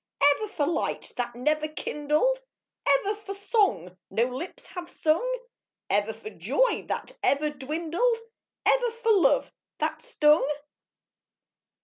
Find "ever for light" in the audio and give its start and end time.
0.33-1.13